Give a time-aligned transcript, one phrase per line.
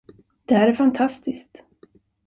[0.45, 1.63] Det här är fantastiskt!